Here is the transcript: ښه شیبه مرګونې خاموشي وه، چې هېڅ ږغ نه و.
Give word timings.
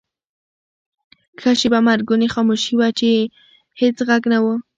ښه 1.39 1.51
شیبه 1.59 1.79
مرګونې 1.87 2.27
خاموشي 2.33 2.73
وه، 2.77 2.87
چې 2.99 3.09
هېڅ 3.79 3.97
ږغ 4.09 4.23
نه 4.33 4.39
و. 4.43 4.45